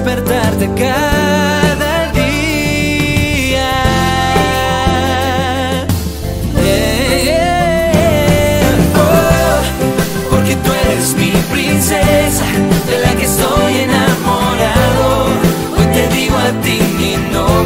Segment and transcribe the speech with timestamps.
[0.00, 3.70] despertar de cada día.
[10.30, 12.44] Porque tú eres mi princesa,
[12.86, 15.26] de la que estoy enamorado.
[15.76, 17.59] Hoy te digo a ti mi nombre.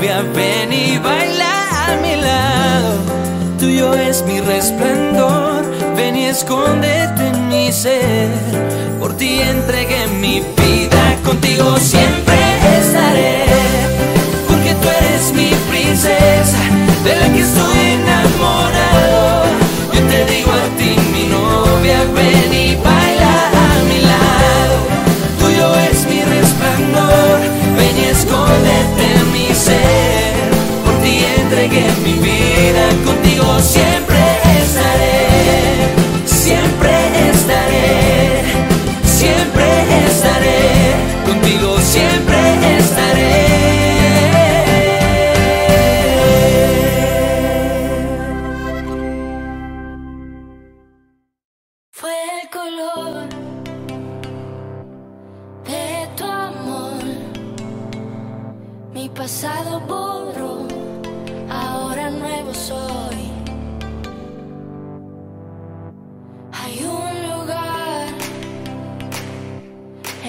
[0.00, 2.94] ven y baila a mi lado.
[3.58, 5.62] Tuyo es mi resplandor,
[5.94, 8.30] ven y escóndete en mi ser.
[8.98, 12.34] Por ti entregué mi vida, contigo siempre
[12.80, 13.44] estaré,
[14.48, 16.69] porque tú eres mi princesa.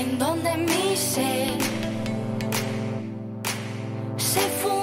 [0.01, 1.51] en donde mi ser
[4.17, 4.80] se fue.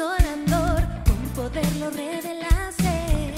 [0.00, 3.34] Consolador, con poder lo revelaste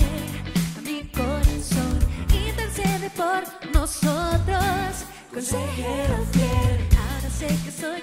[0.77, 1.99] a mi corazón.
[2.33, 3.43] Intercede por
[3.73, 6.89] nosotros, consejero fiel.
[6.97, 8.02] Ahora sé que soy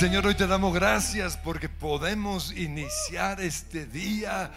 [0.00, 4.50] Señor, hoy te damos gracias porque podemos iniciar este día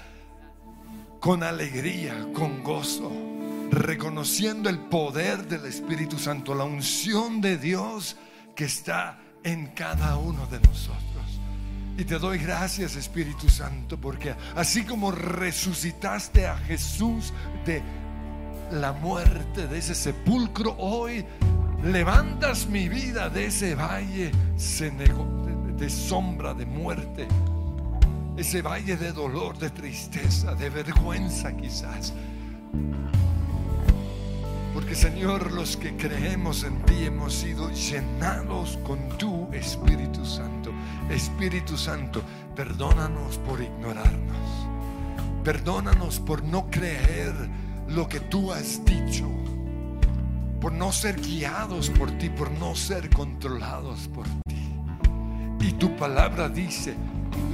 [1.19, 3.12] con alegría, con gozo,
[3.69, 8.15] reconociendo el poder del Espíritu Santo, la unción de Dios
[8.55, 11.41] que está en cada uno de nosotros.
[11.97, 17.33] Y te doy gracias, Espíritu Santo, porque así como resucitaste a Jesús
[17.65, 17.81] de
[18.71, 21.25] la muerte, de ese sepulcro, hoy
[21.83, 24.31] levantas mi vida de ese valle
[25.77, 27.27] de sombra, de muerte,
[28.37, 32.13] ese valle de dolor, de tristeza, de vergüenza quizás.
[34.73, 40.71] Porque Señor, los que creemos en ti hemos sido llenados con tu Espíritu Santo.
[41.09, 42.23] Espíritu Santo,
[42.55, 44.67] perdónanos por ignorarnos.
[45.43, 47.33] Perdónanos por no creer
[47.89, 49.29] lo que tú has dicho.
[50.63, 54.74] Por no ser guiados por ti, por no ser controlados por ti.
[55.60, 56.96] Y tu palabra dice,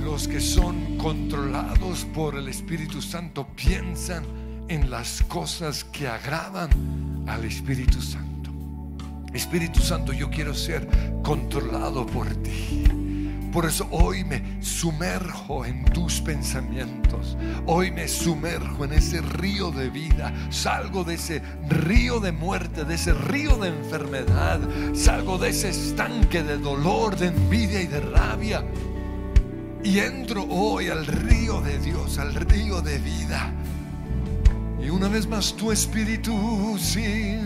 [0.05, 4.25] los que son controlados por el Espíritu Santo piensan
[4.67, 6.69] en las cosas que agradan
[7.27, 8.51] al Espíritu Santo.
[9.33, 10.87] Espíritu Santo, yo quiero ser
[11.23, 12.83] controlado por ti.
[13.51, 17.35] Por eso hoy me sumerjo en tus pensamientos.
[17.65, 20.31] Hoy me sumerjo en ese río de vida.
[20.49, 24.59] Salgo de ese río de muerte, de ese río de enfermedad.
[24.93, 28.63] Salgo de ese estanque de dolor, de envidia y de rabia.
[29.83, 33.53] Y entro hoy al río de Dios, al río de vida.
[34.81, 37.39] Y una vez más tu espíritu, sí.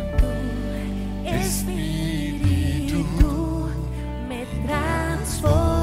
[1.25, 3.05] Espíritu
[4.27, 5.82] me transformó,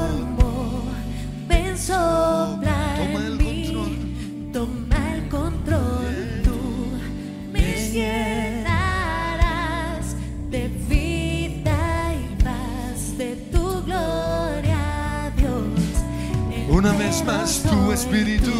[1.81, 6.59] sopla Toma el mí, toma el control, tú
[7.51, 9.35] me llenarás
[10.51, 15.81] de vida y paz, de tu gloria, Dios.
[16.69, 17.91] Una vez más tu.
[17.91, 18.51] Espíritu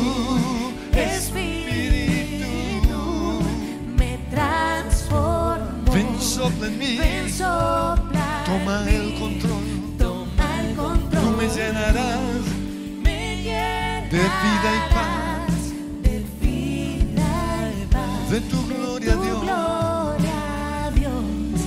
[18.51, 19.41] tu gloria, tu Dios.
[19.41, 21.61] gloria, Dios.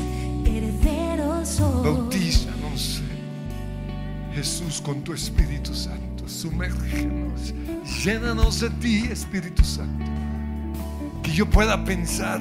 [0.45, 1.83] Heredero soy.
[1.85, 3.03] Bautízanos,
[4.35, 6.29] Jesús, con tu Espíritu Santo.
[6.29, 7.55] Sumérgenos,
[8.05, 10.05] llénanos de ti, Espíritu Santo.
[11.23, 12.41] Que yo pueda pensar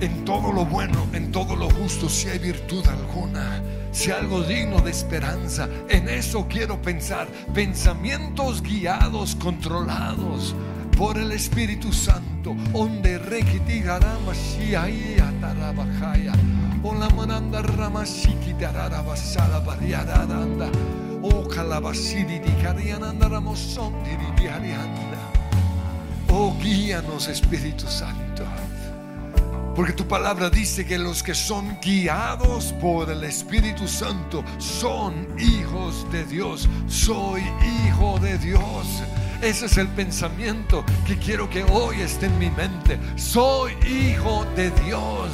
[0.00, 4.80] en todo lo bueno, en todo lo justo, si hay virtud alguna, si algo digno
[4.80, 5.68] de esperanza.
[5.88, 7.26] En eso quiero pensar.
[7.52, 10.54] Pensamientos guiados, controlados
[10.96, 12.29] por el Espíritu Santo.
[12.72, 16.32] Onde rekitigara Mashiach atarabajaya.
[16.82, 20.70] Ola mananda ramashiki dararabasala bariaranda.
[21.22, 25.18] O calabasidi di cariananda ramosondi di diarianda.
[26.30, 28.44] Oh, guíanos Espíritu Santo.
[29.74, 36.06] Porque tu palabra dice que los que son guiados por el Espíritu Santo son hijos
[36.10, 36.68] de Dios.
[36.86, 39.02] Soy hijo de Dios.
[39.42, 43.00] Ese es el pensamiento que quiero que hoy esté en mi mente.
[43.16, 45.30] Soy hijo de Dios.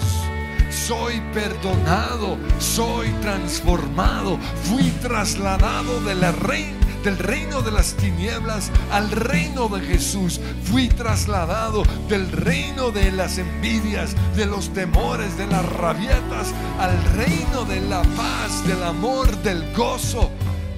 [0.71, 10.41] Soy perdonado, soy transformado, fui trasladado del reino de las tinieblas al reino de Jesús.
[10.65, 17.65] Fui trasladado del reino de las envidias, de los temores, de las rabietas, al reino
[17.65, 20.31] de la paz, del amor, del gozo,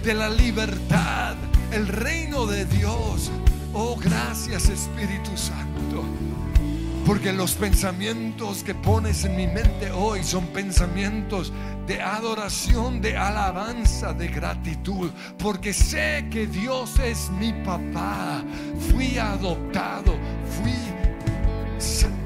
[0.02, 1.34] de la libertad,
[1.72, 3.30] el reino de Dios.
[3.72, 6.04] Oh, gracias Espíritu Santo.
[7.06, 11.52] Porque los pensamientos que pones en mi mente hoy son pensamientos
[11.86, 15.10] de adoración, de alabanza, de gratitud.
[15.38, 18.44] Porque sé que Dios es mi papá.
[18.90, 20.14] Fui adoptado,
[20.60, 20.74] fui,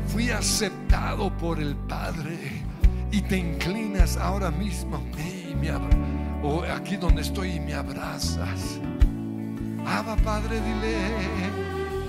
[0.08, 2.38] fui aceptado por el Padre.
[3.12, 5.70] Y te inclinas ahora mismo a mí y me
[6.42, 8.80] o aquí donde estoy y me abrazas.
[9.86, 10.96] Abba Padre, dile.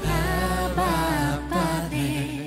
[0.05, 2.43] Abba Padre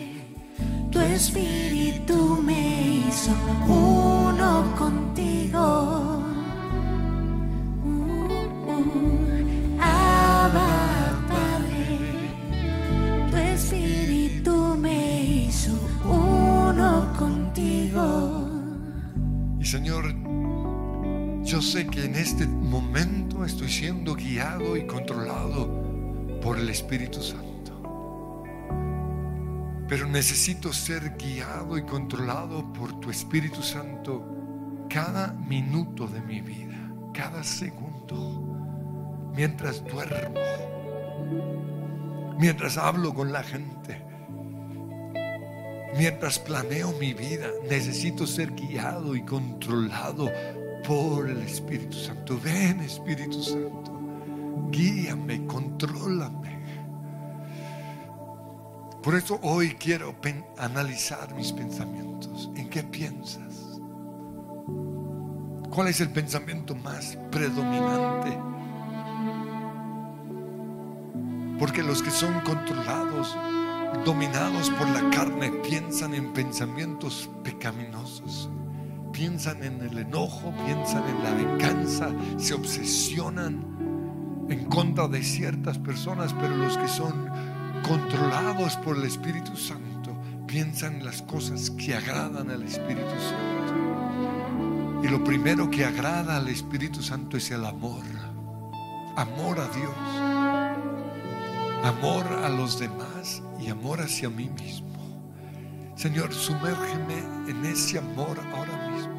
[0.97, 3.33] tu espíritu me hizo
[3.69, 6.23] uno contigo.
[7.85, 10.69] Uh, uh, Abba,
[11.29, 11.99] Padre,
[13.31, 15.73] tu espíritu me hizo
[16.05, 18.49] uno contigo.
[19.61, 20.05] Y Señor,
[21.47, 27.73] yo sé que en este momento estoy siendo guiado y controlado por el Espíritu Santo.
[29.89, 34.27] Pero necesito ser guiado y controlado por tu Espíritu Santo
[34.91, 40.41] cada minuto de mi vida, cada segundo, mientras duermo,
[42.41, 44.03] mientras hablo con la gente,
[45.97, 47.47] mientras planeo mi vida.
[47.71, 50.29] Necesito ser guiado y controlado
[50.87, 52.39] por el Espíritu Santo.
[52.43, 54.01] Ven Espíritu Santo,
[54.71, 56.57] guíame, contrólame.
[59.03, 60.15] Por eso hoy quiero
[60.59, 62.51] analizar mis pensamientos.
[62.57, 63.81] ¿En qué piensas?
[65.71, 68.37] ¿Cuál es el pensamiento más predominante?
[71.59, 73.37] Porque los que son controlados,
[74.05, 78.51] dominados por la carne, piensan en pensamientos pecaminosos.
[79.17, 83.65] Piensan en el enojo, piensan en la venganza, se obsesionan
[84.51, 87.27] en contra de ciertas personas, pero los que son
[87.89, 90.15] controlados por el Espíritu Santo,
[90.47, 95.01] piensan en las cosas que agradan al Espíritu Santo.
[95.03, 98.05] Y lo primero que agrada al Espíritu Santo es el amor.
[99.17, 99.97] Amor a Dios.
[101.83, 104.96] Amor a los demás y amor hacia mí mismo.
[105.97, 109.17] Señor, sumérgeme en ese amor ahora mismo.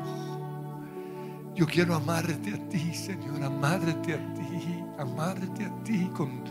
[1.56, 6.44] Yo quiero amarte a ti, Señor, amarte a ti, amarte a ti con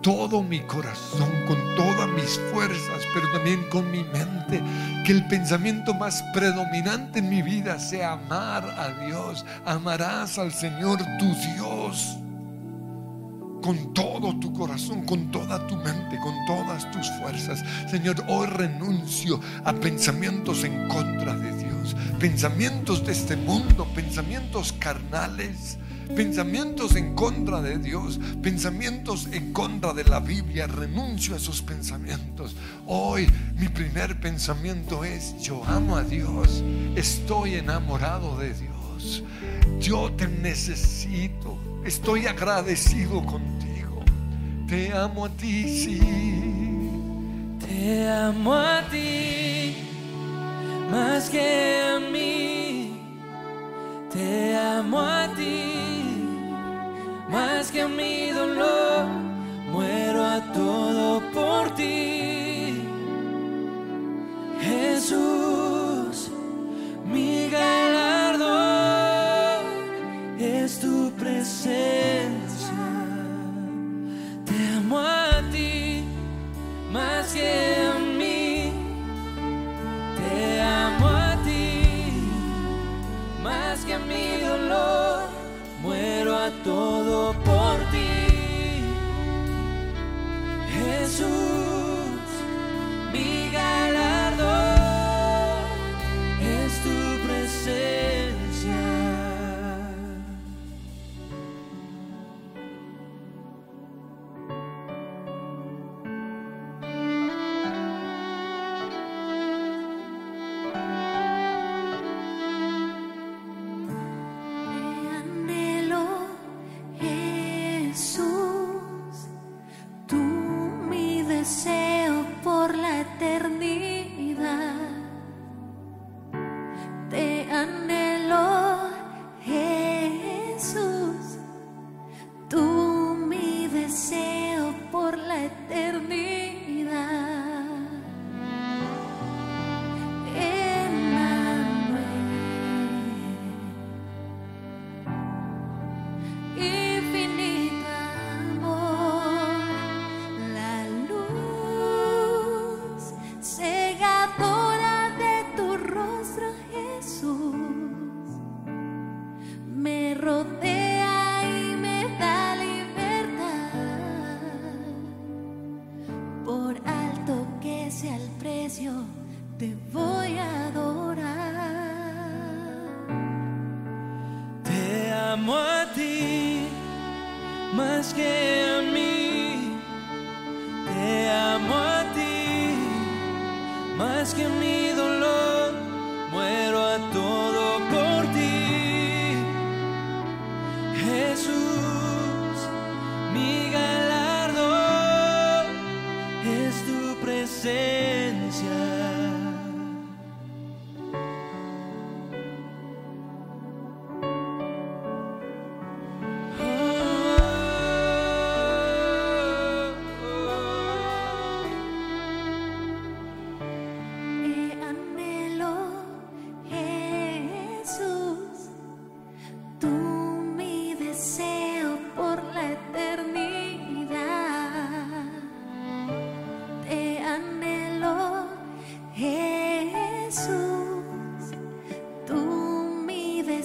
[0.00, 4.62] todo mi corazón, con todas mis fuerzas, pero también con mi mente.
[5.04, 9.44] Que el pensamiento más predominante en mi vida sea amar a Dios.
[9.66, 12.16] Amarás al Señor tu Dios
[13.68, 17.62] con todo tu corazón, con toda tu mente, con todas tus fuerzas.
[17.90, 25.76] Señor, hoy renuncio a pensamientos en contra de Dios, pensamientos de este mundo, pensamientos carnales
[26.16, 30.66] pensamientos en contra de Dios, pensamientos en contra de la Biblia.
[30.66, 32.56] Renuncio a esos pensamientos.
[32.86, 36.64] Hoy mi primer pensamiento es, yo amo a Dios,
[36.96, 39.22] estoy enamorado de Dios,
[39.78, 43.57] yo te necesito, estoy agradecido contigo,
[44.68, 46.00] te amo a ti, sí.
[47.58, 49.76] Te amo a ti
[50.90, 53.00] más que a mí.
[54.12, 55.78] Te amo a ti
[57.30, 59.06] más que a mi dolor,
[59.70, 62.82] muero a todo por ti.
[64.60, 66.30] Jesús,
[67.04, 68.48] mi galardón
[70.38, 72.37] es tu presencia.
[74.88, 76.02] Amo a ti
[76.90, 78.72] más que a mí.
[80.16, 82.22] Te amo a ti
[83.42, 85.24] más que a mi dolor
[85.82, 88.82] muero a todo por ti,
[90.72, 91.57] Jesús.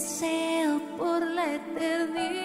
[0.04, 2.43] Deseo por la eternidad.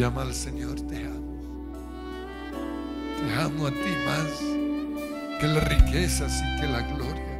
[0.00, 1.36] Y ama al Señor, te amo.
[3.18, 4.30] Te amo a ti más
[5.38, 7.38] que las riquezas y que la gloria.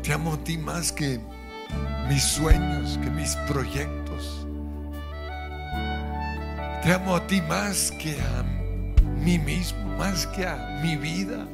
[0.00, 1.18] Te amo a ti más que
[2.08, 4.46] mis sueños, que mis proyectos.
[6.84, 8.44] Te amo a ti más que a
[9.24, 11.48] mí mismo, más que a mi vida.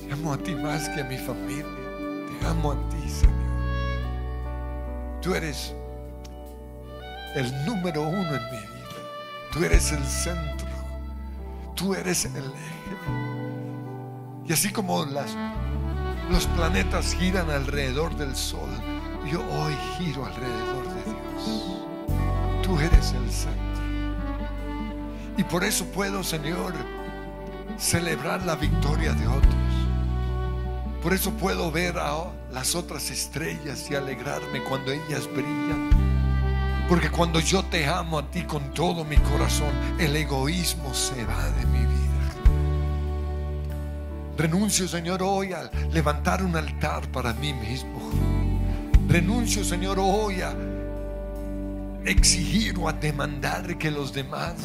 [0.00, 1.66] Te amo a ti más que a mi familia.
[2.40, 3.36] Te amo a ti, Señor.
[5.20, 5.74] Tú eres
[7.34, 8.68] el número uno en mi vida.
[9.52, 10.68] Tú eres el centro.
[11.74, 13.32] Tú eres el eje.
[14.46, 15.36] Y así como las,
[16.30, 18.68] los planetas giran alrededor del sol,
[19.30, 21.76] yo hoy giro alrededor de Dios.
[22.62, 23.82] Tú eres el centro.
[25.38, 26.74] Y por eso puedo, Señor,
[27.78, 29.54] celebrar la victoria de otros.
[31.02, 36.01] Por eso puedo ver a las otras estrellas y alegrarme cuando ellas brillan.
[36.92, 41.48] Porque cuando yo te amo a ti con todo mi corazón, el egoísmo se va
[41.52, 42.34] de mi vida.
[44.36, 47.98] Renuncio, Señor, hoy a levantar un altar para mí mismo.
[49.08, 50.54] Renuncio, Señor, hoy a
[52.04, 54.56] exigir o a demandar que los demás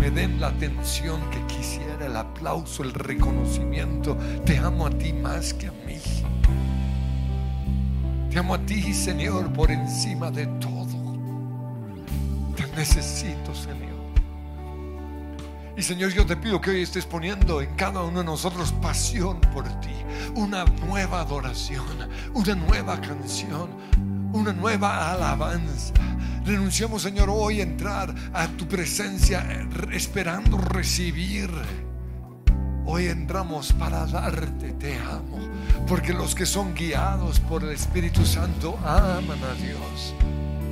[0.00, 4.18] me den la atención que quisiera, el aplauso, el reconocimiento.
[4.44, 6.00] Te amo a ti más que a mí.
[8.32, 10.75] Te amo a ti, Señor, por encima de todo.
[12.86, 13.96] Necesito, Señor.
[15.76, 19.40] Y Señor, yo te pido que hoy estés poniendo en cada uno de nosotros pasión
[19.52, 19.90] por ti,
[20.36, 21.84] una nueva adoración,
[22.32, 23.70] una nueva canción,
[24.32, 25.94] una nueva alabanza.
[26.44, 29.44] Renunciamos, Señor, hoy a entrar a tu presencia
[29.92, 31.50] esperando recibir.
[32.86, 35.40] Hoy entramos para darte, te amo,
[35.88, 40.14] porque los que son guiados por el Espíritu Santo aman a Dios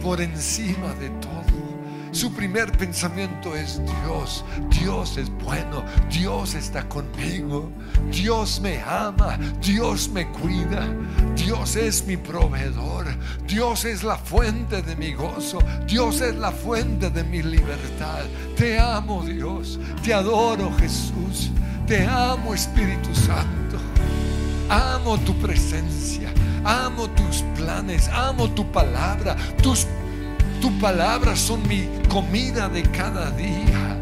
[0.00, 1.43] por encima de todo.
[2.14, 4.44] Su primer pensamiento es Dios.
[4.70, 5.85] Dios es bueno.
[6.09, 7.72] Dios está conmigo.
[8.12, 9.37] Dios me ama.
[9.61, 10.87] Dios me cuida.
[11.35, 13.07] Dios es mi proveedor.
[13.48, 15.59] Dios es la fuente de mi gozo.
[15.88, 18.22] Dios es la fuente de mi libertad.
[18.57, 19.81] Te amo Dios.
[20.05, 21.50] Te adoro Jesús.
[21.85, 23.77] Te amo Espíritu Santo.
[24.70, 26.33] Amo tu presencia.
[26.64, 28.09] Amo tus planes.
[28.09, 29.35] Amo tu palabra.
[29.61, 29.88] Tus
[30.64, 34.00] tu palabra son mi comida de cada día.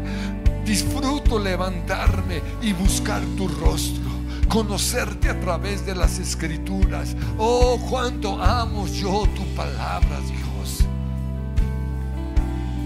[0.63, 4.09] Disfruto levantarme y buscar tu rostro,
[4.47, 7.17] conocerte a través de las escrituras.
[7.37, 10.85] Oh, cuánto amo yo tu palabra, Dios.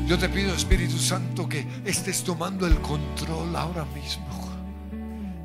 [0.07, 4.25] Yo te pido, Espíritu Santo, que estés tomando el control ahora mismo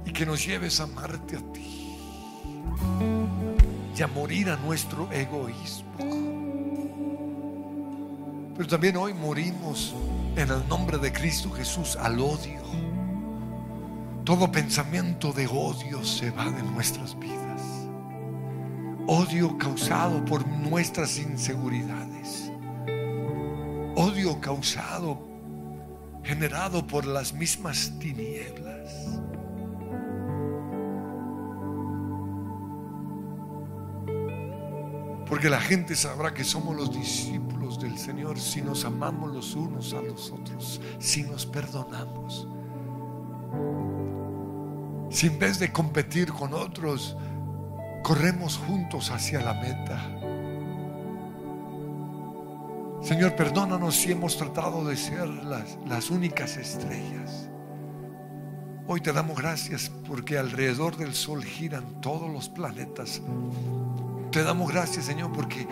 [0.06, 1.98] y que nos lleves a amarte a ti
[3.94, 6.31] y a morir a nuestro egoísmo.
[8.62, 9.92] Pero también hoy morimos
[10.36, 12.62] en el nombre de Cristo Jesús al odio.
[14.22, 17.60] Todo pensamiento de odio se va de nuestras vidas.
[19.08, 22.52] Odio causado por nuestras inseguridades.
[23.96, 25.18] Odio causado,
[26.22, 28.92] generado por las mismas tinieblas.
[35.32, 39.94] Porque la gente sabrá que somos los discípulos del Señor si nos amamos los unos
[39.94, 42.46] a los otros, si nos perdonamos.
[45.08, 47.16] Si en vez de competir con otros,
[48.02, 50.06] corremos juntos hacia la meta.
[53.00, 57.48] Señor, perdónanos si hemos tratado de ser las, las únicas estrellas.
[58.86, 63.22] Hoy te damos gracias porque alrededor del sol giran todos los planetas
[64.32, 65.68] te damos gracias, Señor, porque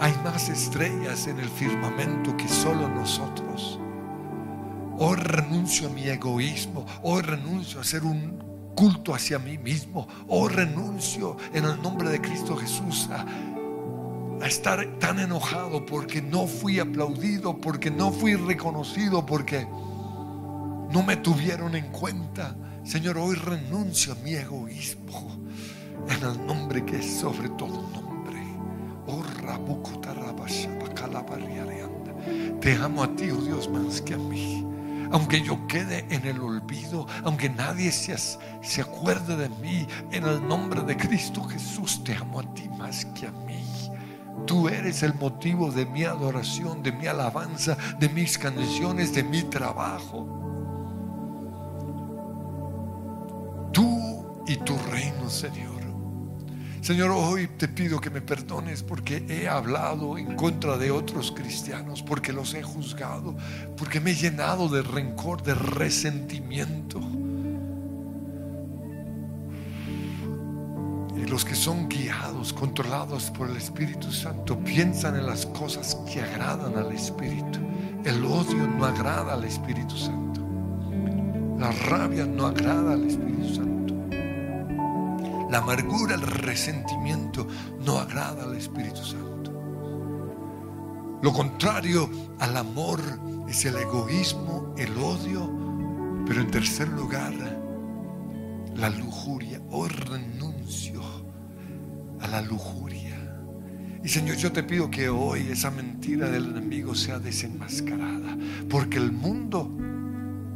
[0.00, 3.78] hay más estrellas en el firmamento que solo nosotros.
[4.98, 6.86] Hoy renuncio a mi egoísmo.
[7.02, 10.08] Hoy renuncio a hacer un culto hacia mí mismo.
[10.28, 13.26] Hoy renuncio en el nombre de Cristo Jesús a,
[14.42, 19.66] a estar tan enojado porque no fui aplaudido, porque no fui reconocido, porque
[20.90, 22.56] no me tuvieron en cuenta.
[22.82, 25.44] Señor, hoy renuncio a mi egoísmo
[26.08, 28.42] en el nombre que es sobre todo nombre.
[29.06, 29.22] Oh,
[32.60, 34.66] Te amo a ti, oh Dios, más que a mí.
[35.10, 40.46] Aunque yo quede en el olvido, aunque nadie se, se acuerde de mí, en el
[40.46, 43.62] nombre de Cristo Jesús, te amo a ti más que a mí.
[44.46, 49.42] Tú eres el motivo de mi adoración, de mi alabanza, de mis canciones, de mi
[49.42, 50.26] trabajo.
[53.72, 55.73] Tú y tu reino, Señor.
[56.84, 62.02] Señor, hoy te pido que me perdones porque he hablado en contra de otros cristianos,
[62.02, 63.34] porque los he juzgado,
[63.74, 67.00] porque me he llenado de rencor, de resentimiento.
[71.16, 76.20] Y los que son guiados, controlados por el Espíritu Santo, piensan en las cosas que
[76.20, 77.60] agradan al Espíritu.
[78.04, 80.42] El odio no agrada al Espíritu Santo.
[81.58, 83.73] La rabia no agrada al Espíritu Santo.
[85.50, 87.46] La amargura, el resentimiento
[87.84, 89.52] no agrada al Espíritu Santo.
[91.22, 93.00] Lo contrario al amor
[93.48, 95.50] es el egoísmo, el odio,
[96.26, 97.32] pero en tercer lugar,
[98.74, 99.60] la lujuria.
[99.70, 101.02] Hoy renuncio
[102.20, 103.14] a la lujuria.
[104.02, 108.36] Y Señor, yo te pido que hoy esa mentira del enemigo sea desenmascarada,
[108.68, 109.70] porque el mundo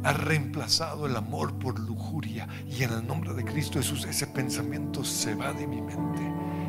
[0.03, 2.47] ha reemplazado el amor por lujuria.
[2.67, 6.21] Y en el nombre de Cristo Jesús ese pensamiento se va de mi mente.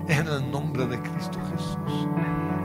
[0.08, 2.08] En el nombre de Cristo Jesús.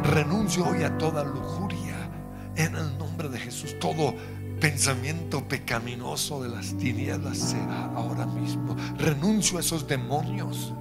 [0.04, 2.10] Renuncio hoy a toda lujuria.
[2.56, 3.78] En el nombre de Jesús.
[3.80, 4.14] Todo
[4.60, 8.76] pensamiento pecaminoso de las tinieblas será ahora mismo.
[8.98, 10.74] Renuncio a esos demonios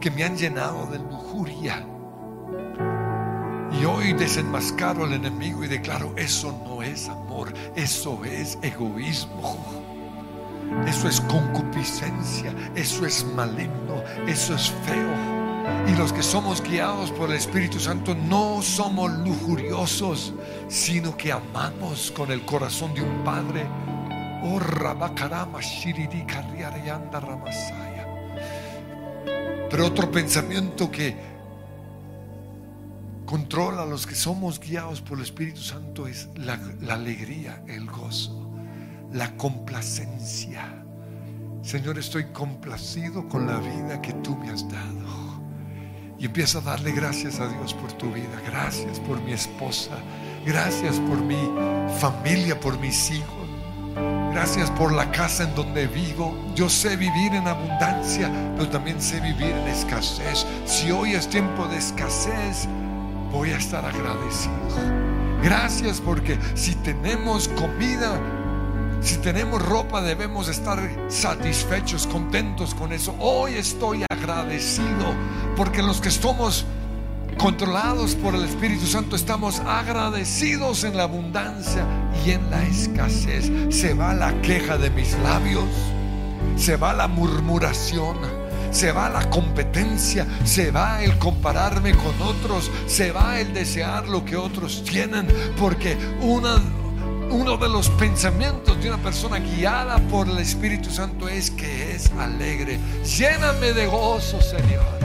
[0.00, 1.86] que me han llenado de lujuria
[3.78, 7.19] y hoy desenmascaro al enemigo y declaro, eso no es amor,
[7.76, 9.58] eso es egoísmo.
[10.86, 15.40] Eso es concupiscencia, eso es maligno, eso es feo.
[15.88, 20.32] Y los que somos guiados por el Espíritu Santo no somos lujuriosos,
[20.68, 23.66] sino que amamos con el corazón de un padre.
[24.42, 24.58] Oh.
[29.70, 31.29] Pero otro pensamiento que
[33.30, 37.86] controla a los que somos guiados por el Espíritu Santo es la, la alegría, el
[37.86, 38.50] gozo,
[39.12, 40.84] la complacencia.
[41.62, 45.40] Señor, estoy complacido con la vida que tú me has dado.
[46.18, 48.42] Y empieza a darle gracias a Dios por tu vida.
[48.46, 49.92] Gracias por mi esposa.
[50.44, 51.38] Gracias por mi
[52.00, 53.48] familia, por mis hijos.
[54.32, 56.34] Gracias por la casa en donde vivo.
[56.56, 60.44] Yo sé vivir en abundancia, pero también sé vivir en escasez.
[60.66, 62.68] Si hoy es tiempo de escasez,
[63.30, 64.54] voy a estar agradecido.
[65.42, 68.20] Gracias porque si tenemos comida,
[69.00, 73.14] si tenemos ropa, debemos estar satisfechos, contentos con eso.
[73.18, 75.14] Hoy estoy agradecido
[75.56, 76.66] porque los que estamos
[77.38, 81.86] controlados por el Espíritu Santo estamos agradecidos en la abundancia
[82.26, 83.50] y en la escasez.
[83.70, 85.64] Se va la queja de mis labios,
[86.56, 88.18] se va la murmuración,
[88.70, 94.24] se va la competencia, se va el compararme con otros, se va el desear lo
[94.24, 95.26] que otros tienen,
[95.58, 101.94] porque uno de los pensamientos de una persona guiada por el Espíritu Santo es que
[101.94, 102.78] es alegre.
[103.04, 105.00] Lléname de gozo, Señor.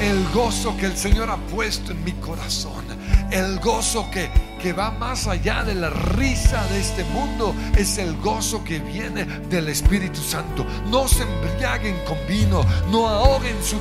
[0.00, 2.84] El gozo que el Señor ha puesto en mi corazón.
[3.30, 4.30] El gozo que,
[4.62, 7.54] que va más allá de la risa de este mundo.
[7.76, 10.66] Es el gozo que viene del Espíritu Santo.
[10.90, 12.64] No se embriaguen con vino.
[12.90, 13.78] No ahoguen su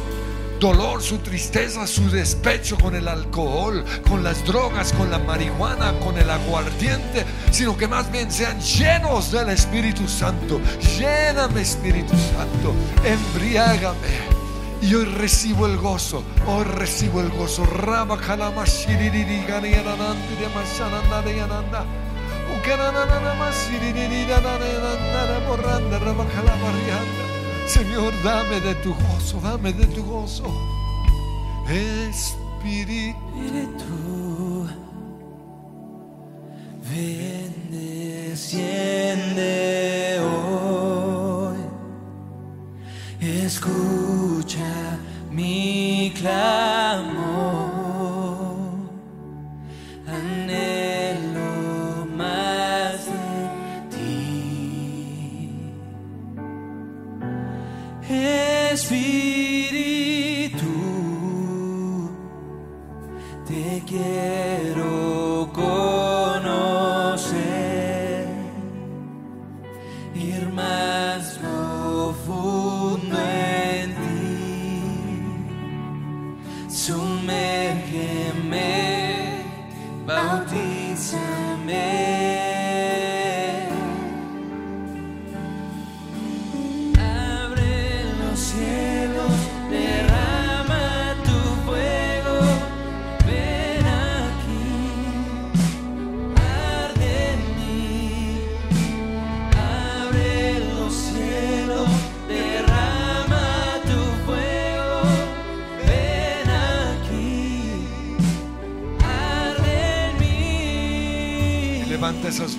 [0.59, 6.17] dolor, su tristeza, su despecho con el alcohol, con las drogas, con la marihuana, con
[6.17, 10.59] el aguardiente, sino que más bien sean llenos del Espíritu Santo.
[10.97, 14.38] Lléname, Espíritu Santo, embriágame.
[14.81, 17.65] Y hoy recibo el gozo, hoy recibo el gozo.
[17.65, 20.35] Rama kalama shiririri gani yananandi
[21.25, 21.85] de yananda.
[22.57, 27.23] Ukananana masiriri yananana borranda rama kalama rianda.
[27.67, 30.45] Señor, dame de tu gozo, dame de tu gozo.
[31.67, 33.19] Espíritu.
[36.89, 39.51] Ven, desciende
[40.21, 41.59] hoy.
[43.19, 44.28] Escucha
[45.31, 46.58] mi clamor.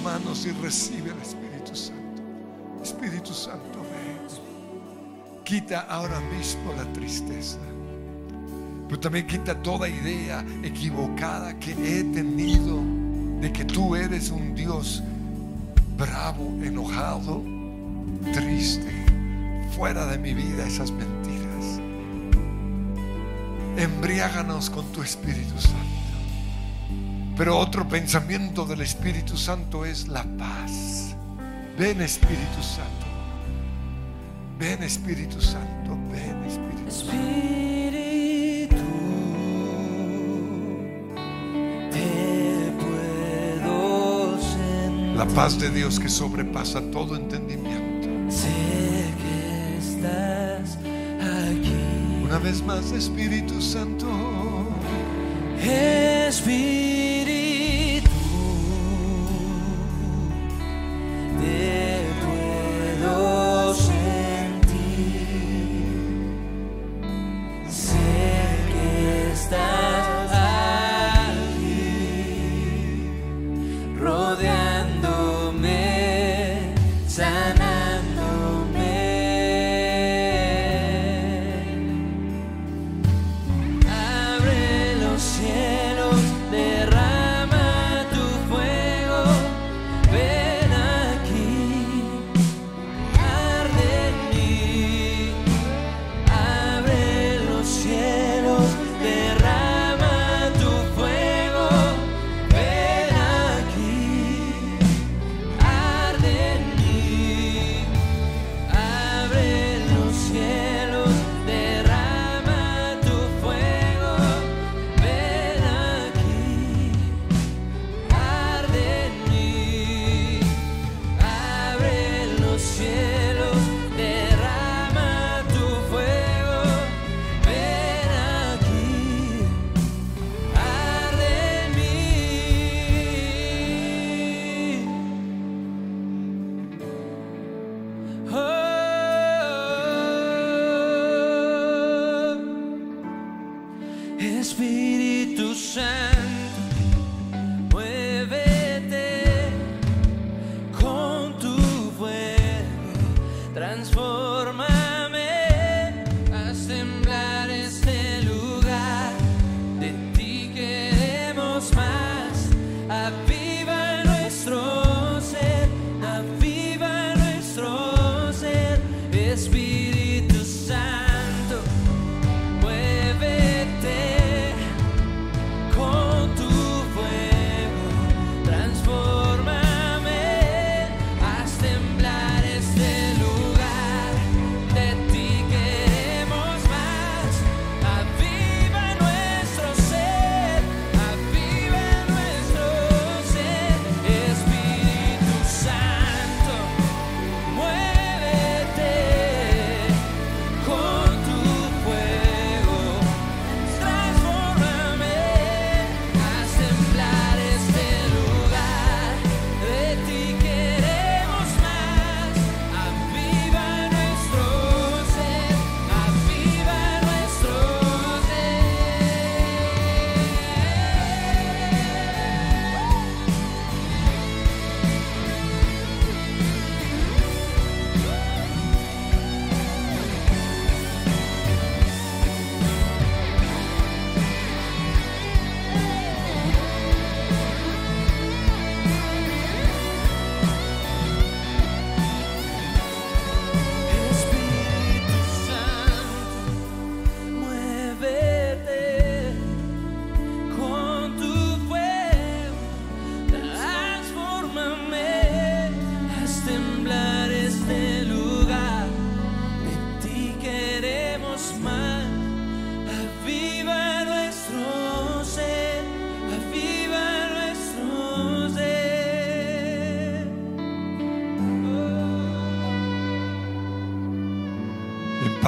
[0.02, 2.22] Manos y recibe el Espíritu Santo.
[2.82, 4.10] Espíritu Santo, ven.
[5.44, 7.58] Quita ahora mismo la tristeza.
[8.88, 12.80] Pero también quita toda idea equivocada que he tenido
[13.40, 15.02] de que tú eres un Dios
[15.96, 17.42] bravo, enojado,
[18.32, 19.06] triste.
[19.76, 21.80] Fuera de mi vida esas mentiras.
[23.76, 25.99] Embriáganos con tu Espíritu Santo.
[27.40, 31.16] Pero otro pensamiento del Espíritu Santo es la paz.
[31.78, 33.06] Ven Espíritu Santo.
[34.58, 35.96] Ven Espíritu Santo.
[36.12, 37.14] Ven Espíritu Santo.
[37.16, 38.76] Espíritu,
[41.90, 45.16] te puedo sentir.
[45.16, 48.06] La paz de Dios que sobrepasa todo entendimiento.
[48.30, 48.48] Sé
[49.22, 50.76] que estás
[51.22, 51.72] aquí.
[52.22, 54.06] Una vez más, Espíritu Santo.
[55.58, 56.99] Espíritu,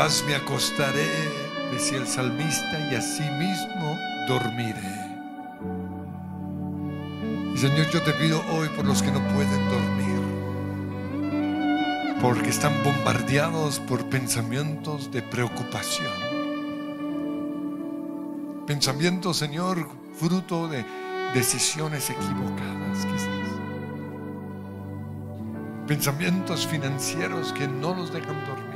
[0.02, 1.06] paz me acostaré,
[1.70, 3.96] decía el salmista, y asimismo
[4.26, 4.80] dormiré.
[7.54, 10.20] Y Señor, yo te pido hoy por los que no pueden dormir,
[12.20, 16.12] porque están bombardeados por pensamientos de preocupación.
[18.66, 19.88] Pensamientos, Señor,
[20.18, 20.84] fruto de
[21.32, 23.28] decisiones equivocadas, quizás.
[25.86, 28.71] Pensamientos financieros que no los dejan dormir.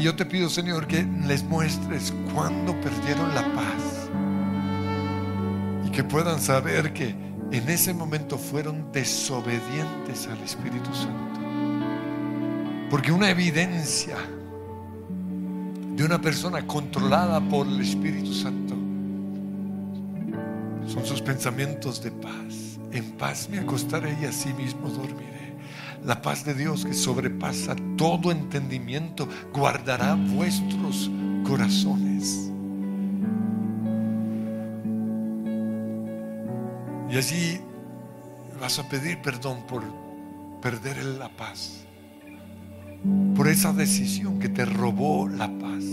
[0.00, 4.08] Y yo te pido, Señor, que les muestres cuándo perdieron la paz.
[5.86, 7.14] Y que puedan saber que
[7.52, 11.40] en ese momento fueron desobedientes al Espíritu Santo.
[12.88, 14.16] Porque una evidencia
[15.94, 18.74] de una persona controlada por el Espíritu Santo
[20.86, 22.78] son sus pensamientos de paz.
[22.90, 25.29] En paz me acostaré y así mismo dormiré.
[26.04, 31.10] La paz de Dios que sobrepasa todo entendimiento guardará vuestros
[31.44, 32.50] corazones.
[37.10, 37.60] Y allí
[38.60, 39.82] vas a pedir perdón por
[40.62, 41.84] perder la paz,
[43.34, 45.84] por esa decisión que te robó la paz.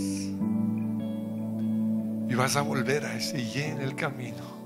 [2.30, 4.58] Y vas a volver a ese y en el camino.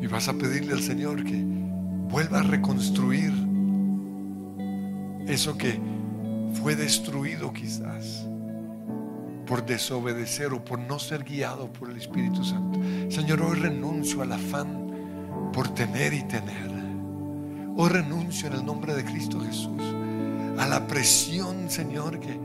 [0.00, 1.51] Y vas a pedirle al Señor que
[2.12, 3.32] vuelva a reconstruir
[5.26, 5.80] eso que
[6.62, 8.26] fue destruido quizás
[9.46, 12.78] por desobedecer o por no ser guiado por el Espíritu Santo.
[13.08, 16.70] Señor, hoy renuncio al afán por tener y tener.
[17.76, 19.82] Hoy renuncio en el nombre de Cristo Jesús
[20.58, 22.38] a la presión, Señor, que,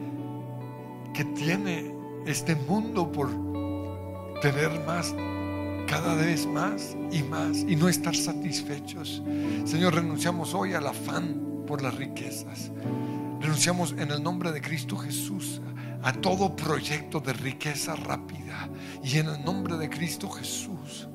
[1.13, 1.93] que tiene
[2.25, 3.29] este mundo por
[4.41, 5.13] tener más
[5.87, 9.23] cada vez más y más y no estar satisfechos.
[9.65, 12.71] Señor, renunciamos hoy al afán por las riquezas.
[13.39, 15.61] Renunciamos en el nombre de Cristo Jesús
[16.03, 18.69] a todo proyecto de riqueza rápida.
[19.03, 21.07] Y en el nombre de Cristo Jesús,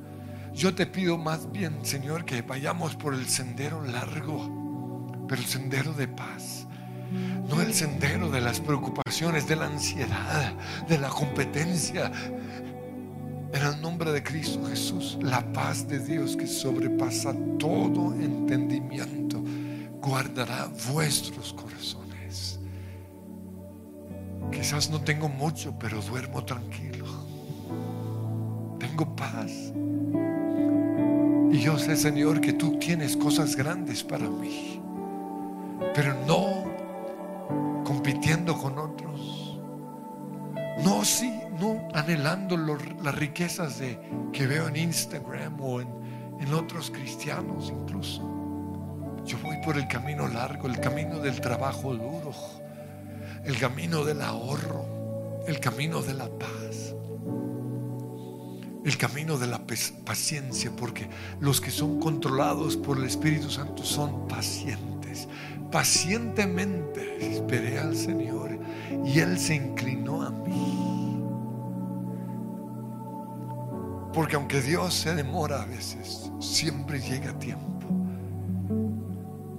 [0.55, 5.93] yo te pido más bien, Señor, que vayamos por el sendero largo, pero el sendero
[5.93, 6.67] de paz.
[7.49, 10.55] No el sendero de las preocupaciones, de la ansiedad,
[10.89, 12.11] de la competencia,
[13.53, 19.43] en el nombre de Cristo Jesús, la paz de Dios que sobrepasa todo entendimiento,
[20.01, 22.59] guardará vuestros corazones.
[24.51, 27.07] Quizás no tengo mucho, pero duermo tranquilo.
[28.79, 29.51] Tengo paz.
[31.53, 34.81] Y yo sé, Señor, que tú tienes cosas grandes para mí,
[35.95, 36.65] pero no
[37.85, 39.59] compitiendo con otros,
[40.83, 43.97] No, sí, no anhelando las riquezas de,
[44.33, 45.89] que veo en Instagram o en,
[46.41, 48.21] en otros cristianos incluso.
[49.25, 52.35] Yo voy por el camino largo, el camino del trabajo duro,
[53.45, 56.97] el camino del ahorro, el camino de la paz,
[58.85, 59.61] el camino de la
[60.05, 61.09] paciencia, porque
[61.39, 65.29] los que son controlados por el Espíritu Santo son pacientes.
[65.71, 68.59] Pacientemente esperé al Señor
[69.05, 70.72] y Él se inclinó a mí.
[74.13, 77.73] Porque aunque Dios se demora a veces, siempre llega a tiempo.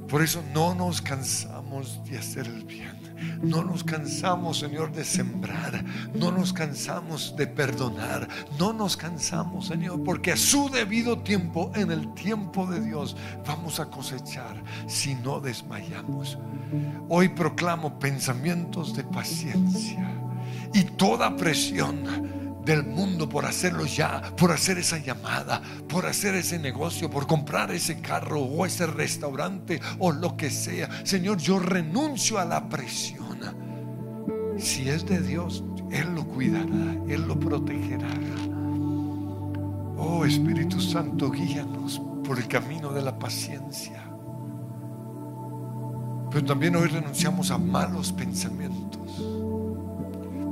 [0.08, 3.02] Por eso no nos cansamos de hacer el bien.
[3.42, 5.84] No nos cansamos, Señor, de sembrar.
[6.14, 8.28] No nos cansamos de perdonar.
[8.60, 13.80] No nos cansamos, Señor, porque a su debido tiempo, en el tiempo de Dios, vamos
[13.80, 16.38] a cosechar si no desmayamos.
[17.10, 20.12] Hoy proclamo pensamientos de paciencia
[20.74, 26.60] y toda presión del mundo por hacerlo ya, por hacer esa llamada, por hacer ese
[26.60, 31.06] negocio, por comprar ese carro o ese restaurante o lo que sea.
[31.06, 33.24] Señor, yo renuncio a la presión.
[34.58, 38.10] Si es de Dios, Él lo cuidará, Él lo protegerá.
[39.98, 44.04] Oh Espíritu Santo, guíanos por el camino de la paciencia.
[46.32, 49.24] Pero también hoy renunciamos a malos pensamientos.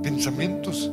[0.03, 0.91] Pensamientos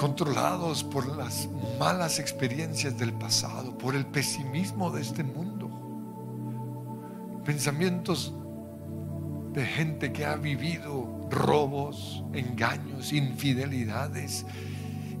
[0.00, 1.46] controlados por las
[1.78, 5.68] malas experiencias del pasado, por el pesimismo de este mundo.
[7.44, 8.32] Pensamientos
[9.52, 14.46] de gente que ha vivido robos, engaños, infidelidades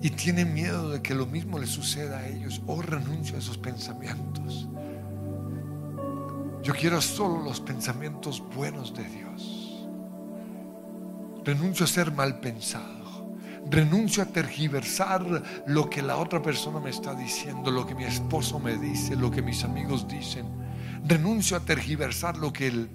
[0.00, 2.62] y tiene miedo de que lo mismo le suceda a ellos.
[2.66, 4.66] Oh, renuncio a esos pensamientos.
[6.62, 9.86] Yo quiero solo los pensamientos buenos de Dios.
[11.44, 12.99] Renuncio a ser mal pensado.
[13.68, 18.58] Renuncio a tergiversar lo que la otra persona me está diciendo, lo que mi esposo
[18.58, 20.46] me dice, lo que mis amigos dicen.
[21.04, 22.88] Renuncio a tergiversar lo que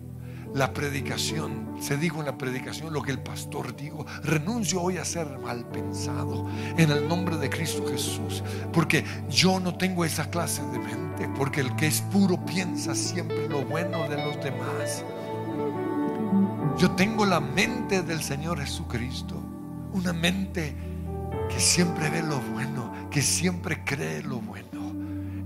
[0.56, 4.06] la predicación, se dijo en la predicación, lo que el pastor dijo.
[4.24, 6.48] Renuncio hoy a ser mal pensado
[6.78, 8.42] en el nombre de Cristo Jesús,
[8.72, 13.50] porque yo no tengo esa clase de mente, porque el que es puro piensa siempre
[13.50, 15.04] lo bueno de los demás.
[16.78, 19.42] Yo tengo la mente del Señor Jesucristo,
[19.96, 20.76] una mente
[21.50, 24.92] que siempre ve lo bueno, que siempre cree lo bueno.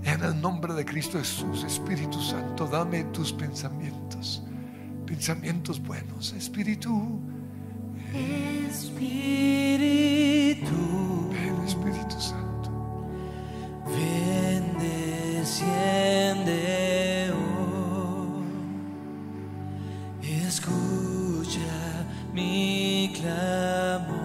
[0.02, 4.42] En el nombre de Cristo Jesús, Espíritu Santo, dame tus pensamientos,
[5.06, 7.20] pensamientos buenos, Espíritu.
[8.68, 8.98] Espíritu,
[11.30, 13.06] Ven, Espíritu Santo.
[13.86, 14.76] ven,
[15.38, 16.60] desciende
[17.30, 18.42] hoy.
[20.28, 24.19] Escucha mi clamor.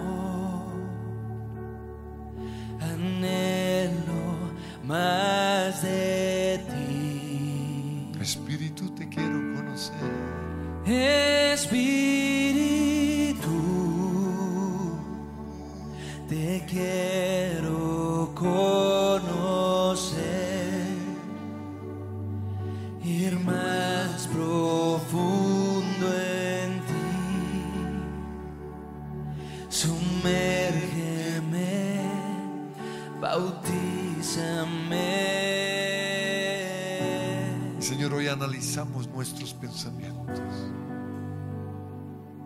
[39.76, 40.40] Pensamientos.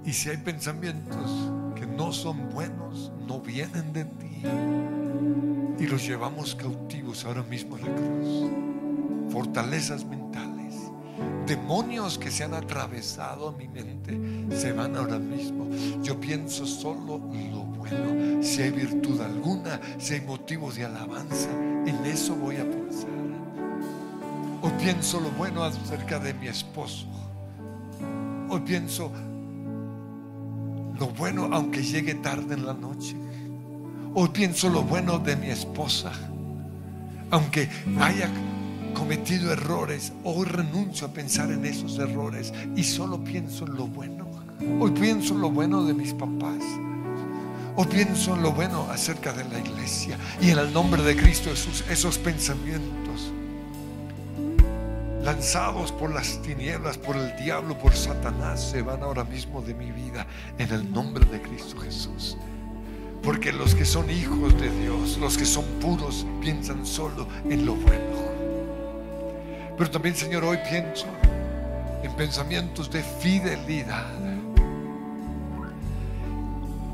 [0.04, 4.42] Y si hay pensamientos que no son buenos, no vienen de ti,
[5.78, 8.50] y los llevamos cautivos ahora mismo a la cruz.
[9.30, 10.74] Fortalezas mentales,
[11.46, 14.18] demonios que se han atravesado a mi mente,
[14.50, 15.68] se van ahora mismo.
[16.02, 18.42] Yo pienso solo lo bueno.
[18.42, 21.50] Si hay virtud alguna, si hay motivos de alabanza,
[21.86, 23.29] en eso voy a pensar.
[24.82, 27.06] Pienso lo bueno acerca de mi esposo.
[28.48, 29.12] Hoy pienso
[30.98, 33.14] lo bueno aunque llegue tarde en la noche.
[34.14, 36.12] Hoy pienso lo bueno de mi esposa.
[37.30, 37.68] Aunque
[38.00, 38.30] haya
[38.94, 44.26] cometido errores, hoy renuncio a pensar en esos errores y solo pienso en lo bueno.
[44.80, 46.62] Hoy pienso en lo bueno de mis papás.
[47.76, 50.16] Hoy pienso en lo bueno acerca de la iglesia.
[50.40, 53.09] Y en el nombre de Cristo Jesús, esos pensamientos
[55.22, 59.90] lanzados por las tinieblas, por el diablo, por Satanás, se van ahora mismo de mi
[59.90, 60.26] vida
[60.58, 62.36] en el nombre de Cristo Jesús.
[63.22, 67.74] Porque los que son hijos de Dios, los que son puros, piensan solo en lo
[67.74, 68.16] bueno.
[69.76, 71.06] Pero también, Señor, hoy pienso
[72.02, 74.06] en pensamientos de fidelidad.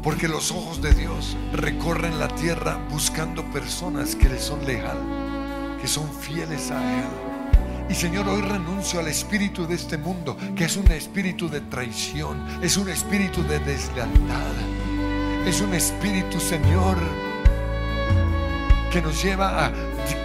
[0.02, 4.98] Porque los ojos de Dios recorren la tierra buscando personas que le son leal,
[5.80, 7.35] que son fieles a Él.
[7.88, 12.44] Y Señor, hoy renuncio al espíritu de este mundo, que es un espíritu de traición,
[12.62, 14.54] es un espíritu de deslealtad,
[15.46, 16.96] es un espíritu, Señor,
[18.90, 19.72] que nos lleva a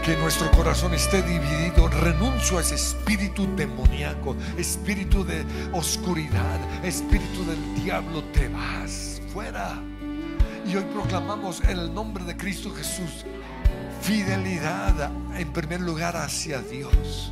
[0.04, 1.88] que nuestro corazón esté dividido.
[1.88, 8.24] Renuncio a ese espíritu demoníaco, espíritu de oscuridad, espíritu del diablo.
[8.34, 9.80] Te vas fuera.
[10.66, 13.26] Y hoy proclamamos en el nombre de Cristo Jesús
[14.02, 17.32] fidelidad en primer lugar hacia Dios.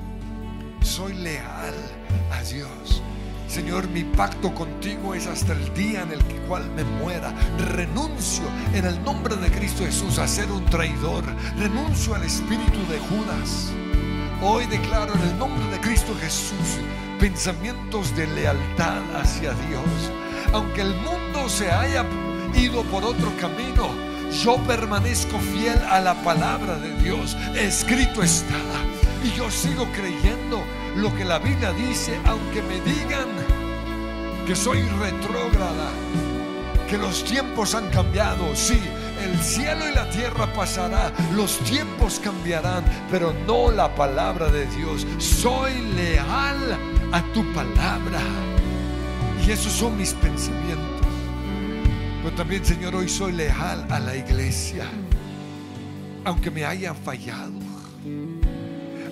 [0.90, 1.76] Soy leal
[2.32, 3.04] a Dios.
[3.48, 7.32] Señor, mi pacto contigo es hasta el día en el cual me muera.
[7.60, 11.24] Renuncio en el nombre de Cristo Jesús a ser un traidor.
[11.60, 13.72] Renuncio al espíritu de Judas.
[14.42, 16.80] Hoy declaro en el nombre de Cristo Jesús
[17.20, 20.12] pensamientos de lealtad hacia Dios.
[20.54, 22.04] Aunque el mundo se haya
[22.56, 23.90] ido por otro camino,
[24.44, 27.38] yo permanezco fiel a la palabra de Dios.
[27.56, 28.58] Escrito está.
[29.24, 30.64] Y yo sigo creyendo
[31.00, 33.28] lo que la Biblia dice, aunque me digan
[34.46, 35.90] que soy retrógrada,
[36.90, 38.80] que los tiempos han cambiado, sí,
[39.24, 45.06] el cielo y la tierra pasará, los tiempos cambiarán, pero no la palabra de Dios.
[45.20, 46.78] Soy leal
[47.12, 48.22] a tu palabra.
[49.46, 51.08] Y esos son mis pensamientos.
[52.24, 54.86] Pero también, Señor, hoy soy leal a la iglesia,
[56.26, 57.59] aunque me haya fallado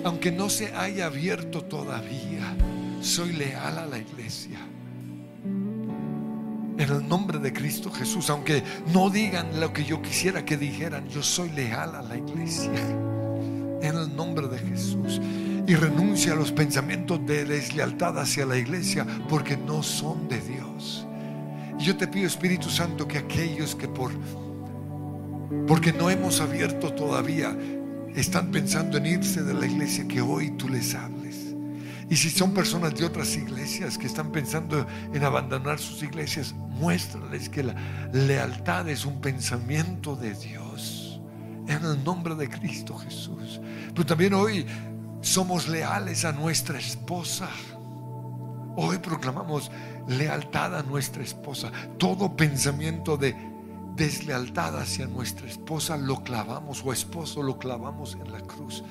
[0.04, 2.56] aunque no se haya abierto todavía,
[3.00, 4.58] soy leal a la iglesia.
[5.44, 11.08] En el nombre de Cristo Jesús, aunque no digan lo que yo quisiera que dijeran,
[11.08, 12.70] yo soy leal a la iglesia.
[13.82, 15.20] En el nombre de Jesús.
[15.66, 21.06] Y renuncia a los pensamientos de deslealtad hacia la iglesia porque no son de Dios.
[21.78, 24.12] Y yo te pido, Espíritu Santo, que aquellos que por
[25.66, 27.56] porque no hemos abierto todavía
[28.20, 31.54] están pensando en irse de la iglesia, que hoy tú les hables.
[32.10, 37.48] Y si son personas de otras iglesias que están pensando en abandonar sus iglesias, muéstrales
[37.48, 37.74] que la
[38.12, 41.20] lealtad es un pensamiento de Dios.
[41.66, 43.60] En el nombre de Cristo Jesús.
[43.94, 44.64] Pero también hoy
[45.20, 47.48] somos leales a nuestra esposa.
[48.76, 49.70] Hoy proclamamos
[50.08, 51.70] lealtad a nuestra esposa.
[51.98, 53.36] Todo pensamiento de
[53.98, 58.84] deslealtad hacia nuestra esposa, lo clavamos o esposo, lo clavamos en la cruz.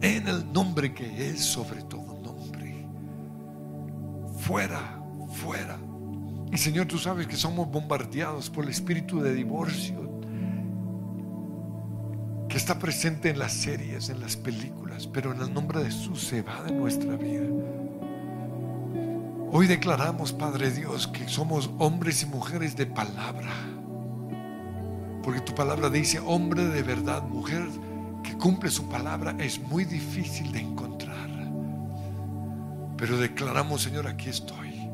[0.00, 2.86] En el nombre que es sobre todo nombre.
[4.38, 5.00] Fuera,
[5.30, 5.78] fuera.
[6.50, 10.02] Y Señor, tú sabes que somos bombardeados por el espíritu de divorcio
[12.48, 16.22] que está presente en las series, en las películas, pero en el nombre de Jesús
[16.22, 17.48] se va de nuestra vida.
[19.50, 23.73] Hoy declaramos, Padre Dios, que somos hombres y mujeres de palabra
[25.24, 27.66] porque tu palabra dice, hombre de verdad, mujer
[28.22, 31.30] que cumple su palabra, es muy difícil de encontrar.
[32.98, 34.88] Pero declaramos, Señor, aquí estoy.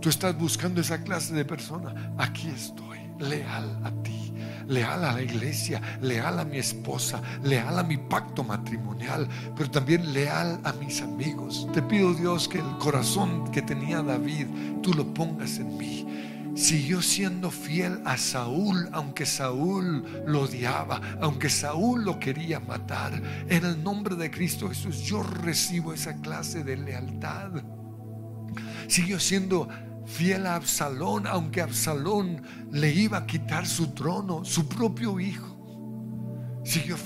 [0.00, 2.14] Tú estás buscando esa clase de persona.
[2.16, 4.32] Aquí estoy, leal a ti,
[4.68, 10.12] leal a la iglesia, leal a mi esposa, leal a mi pacto matrimonial, pero también
[10.12, 11.66] leal a mis amigos.
[11.74, 14.46] Te pido, Dios, que el corazón que tenía David,
[14.80, 16.11] tú lo pongas en mí
[16.54, 23.20] siguió siendo fiel a Saúl, aunque Saúl lo odiaba, aunque Saúl lo quería matar.
[23.48, 27.50] En el nombre de Cristo Jesús yo recibo esa clase de lealtad.
[28.86, 29.68] Siguió siendo
[30.06, 35.51] fiel a Absalón, aunque Absalón le iba a quitar su trono, su propio hijo
[36.64, 36.96] siguió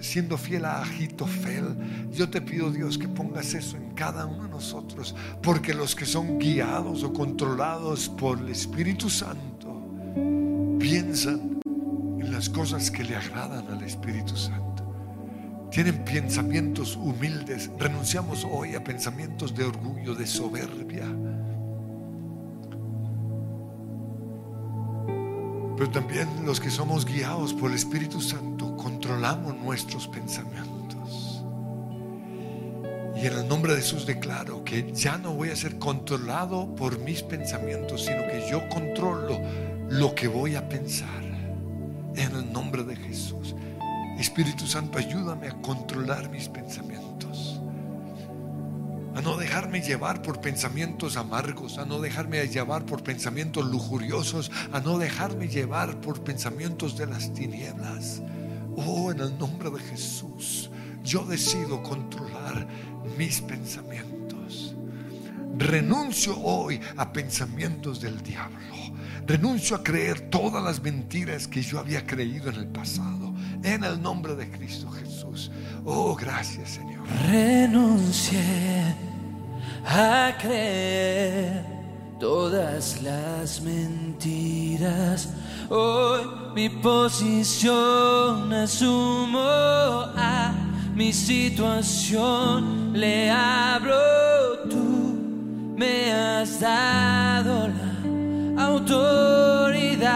[0.00, 2.08] siendo fiel a Agitofel.
[2.12, 6.06] Yo te pido, Dios, que pongas eso en cada uno de nosotros, porque los que
[6.06, 9.82] son guiados o controlados por el Espíritu Santo
[10.78, 14.68] piensan en las cosas que le agradan al Espíritu Santo.
[15.70, 17.70] Tienen pensamientos humildes.
[17.78, 21.06] Renunciamos hoy a pensamientos de orgullo, de soberbia.
[25.76, 28.57] Pero también los que somos guiados por el Espíritu Santo
[28.88, 31.44] controlamos nuestros pensamientos.
[33.14, 36.98] Y en el nombre de Jesús declaro que ya no voy a ser controlado por
[37.00, 39.38] mis pensamientos, sino que yo controlo
[39.90, 41.22] lo que voy a pensar.
[42.16, 43.54] En el nombre de Jesús.
[44.18, 47.08] Espíritu Santo, ayúdame a controlar mis pensamientos
[49.18, 54.78] a no dejarme llevar por pensamientos amargos, a no dejarme llevar por pensamientos lujuriosos, a
[54.78, 58.22] no dejarme llevar por pensamientos de las tinieblas.
[58.86, 60.70] Oh, en el nombre de Jesús,
[61.02, 62.68] yo decido controlar
[63.16, 64.76] mis pensamientos.
[65.56, 68.56] Renuncio hoy a pensamientos del diablo.
[69.26, 73.34] Renuncio a creer todas las mentiras que yo había creído en el pasado.
[73.64, 75.50] En el nombre de Cristo Jesús.
[75.84, 77.04] Oh, gracias Señor.
[77.28, 78.94] Renuncié
[79.84, 81.66] a creer
[82.20, 85.30] todas las mentiras.
[85.68, 89.38] Hoy mi posición asumo
[90.16, 90.52] a
[90.92, 92.92] mi situación.
[92.94, 93.94] Le hablo
[94.68, 100.08] tú, me has dado la autoridad.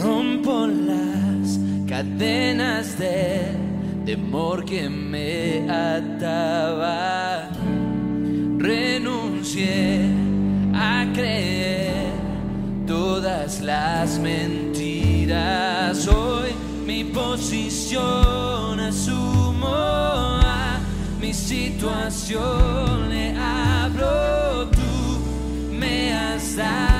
[0.00, 7.48] Rompo las cadenas del temor que me ataba.
[8.58, 10.10] Renuncié
[10.74, 11.55] a creer
[13.66, 16.06] las mentiras.
[16.06, 16.54] Hoy
[16.86, 20.78] mi posición asumo a
[21.20, 23.10] mi situación.
[23.10, 25.18] Le hablo, tú
[25.72, 26.95] me has dado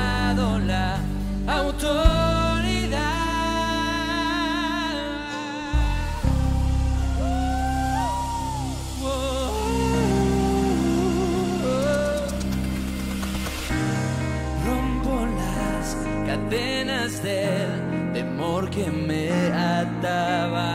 [16.49, 20.66] cadenas del temor que me ataba.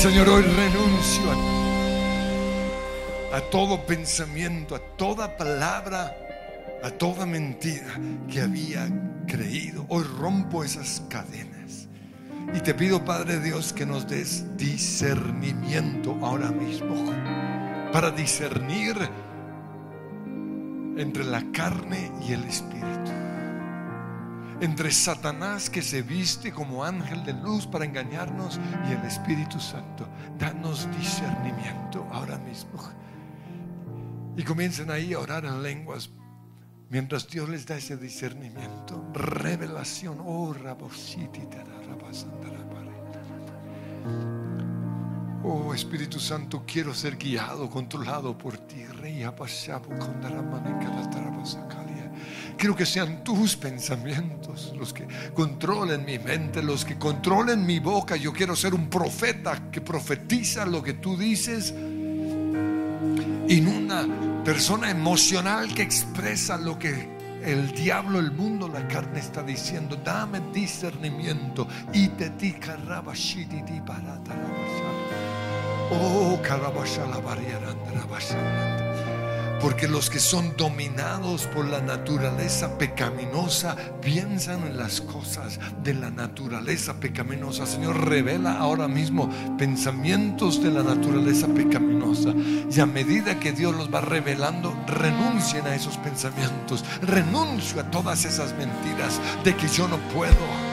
[0.00, 1.30] Señor, hoy renuncio
[3.30, 6.16] a, a todo pensamiento, a toda palabra,
[6.82, 8.88] a toda mentira que había
[9.26, 9.84] creído.
[9.90, 11.86] Hoy rompo esas cadenas.
[12.54, 17.12] Y te pido, Padre Dios, que nos des discernimiento ahora mismo
[17.92, 18.96] para discernir
[20.96, 23.29] entre la carne y el espíritu.
[24.60, 30.06] Entre Satanás que se viste como ángel de luz para engañarnos y el Espíritu Santo.
[30.38, 32.72] Danos discernimiento ahora mismo.
[34.36, 36.10] Y comiencen ahí a orar en lenguas
[36.90, 39.02] mientras Dios les da ese discernimiento.
[39.14, 40.18] Revelación.
[40.20, 40.54] Oh,
[45.42, 48.84] Oh Espíritu Santo, quiero ser guiado, controlado por ti.
[48.84, 49.22] Rey
[52.60, 58.16] Quiero que sean tus pensamientos los que controlen mi mente, los que controlen mi boca.
[58.16, 61.72] Yo quiero ser un profeta que profetiza lo que tú dices.
[63.48, 64.06] Y una
[64.44, 67.08] persona emocional que expresa lo que
[67.42, 69.96] el diablo, el mundo, la carne está diciendo.
[69.96, 71.66] Dame discernimiento.
[71.94, 72.28] Y te
[75.92, 76.38] Oh,
[79.60, 86.10] porque los que son dominados por la naturaleza pecaminosa piensan en las cosas de la
[86.10, 87.66] naturaleza pecaminosa.
[87.66, 92.30] Señor, revela ahora mismo pensamientos de la naturaleza pecaminosa.
[92.70, 96.84] Y a medida que Dios los va revelando, renuncien a esos pensamientos.
[97.02, 100.70] Renuncio a todas esas mentiras de que yo no puedo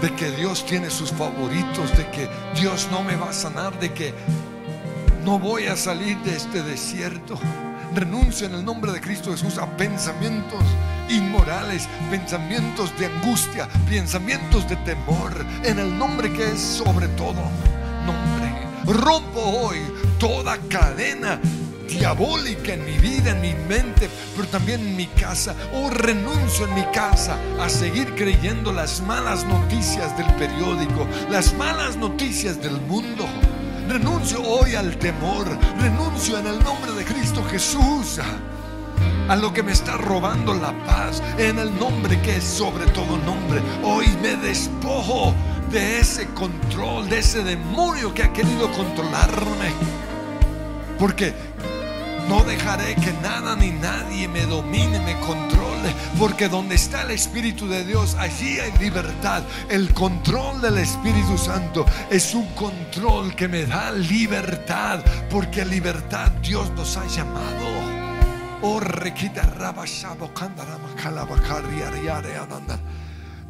[0.00, 2.28] de que Dios tiene sus favoritos, de que
[2.60, 4.12] Dios no me va a sanar, de que
[5.24, 7.38] no voy a salir de este desierto.
[7.94, 10.62] Renuncio en el nombre de Cristo Jesús a pensamientos
[11.10, 15.32] inmorales, pensamientos de angustia, pensamientos de temor,
[15.62, 17.34] en el nombre que es sobre todo
[18.06, 18.50] nombre.
[18.86, 19.78] Rompo hoy
[20.18, 21.38] toda cadena
[21.86, 25.54] diabólica en mi vida, en mi mente, pero también en mi casa.
[25.74, 31.96] Oh, renuncio en mi casa a seguir creyendo las malas noticias del periódico, las malas
[31.96, 33.26] noticias del mundo.
[33.92, 35.46] Renuncio hoy al temor,
[35.78, 38.20] renuncio en el nombre de Cristo Jesús
[39.28, 43.18] a lo que me está robando la paz, en el nombre que es sobre todo
[43.18, 43.60] nombre.
[43.84, 45.34] Hoy me despojo
[45.70, 49.72] de ese control, de ese demonio que ha querido controlarme.
[50.98, 51.34] Porque
[52.28, 57.66] no dejaré que nada ni nadie me domine, me controle, porque donde está el Espíritu
[57.68, 59.42] de Dios, allí hay libertad.
[59.68, 65.00] El control del Espíritu Santo es un control que me da libertad,
[65.30, 67.92] porque libertad Dios nos ha llamado.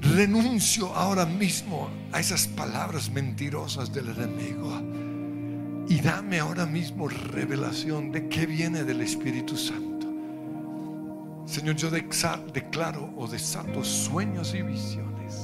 [0.01, 5.02] Renuncio ahora mismo a esas palabras mentirosas del enemigo.
[5.89, 10.07] Y dame ahora mismo revelación de qué viene del Espíritu Santo.
[11.45, 15.41] Señor, yo declaro o desato sueños y visiones.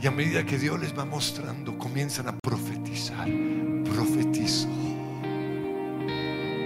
[0.00, 3.28] Y a medida que Dios les va mostrando, comienzan a profetizar.
[3.84, 4.68] Profetizo.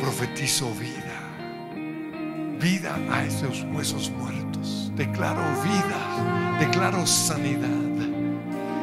[0.00, 2.58] Profetizo vida.
[2.60, 4.90] Vida a esos huesos muertos.
[4.96, 6.58] Declaro vida.
[6.60, 7.68] Declaro sanidad.